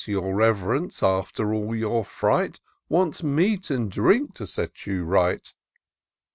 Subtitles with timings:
[0.07, 2.59] Your Rev'rence, after all your fright.
[2.89, 5.53] Wants meat and drink to set you right."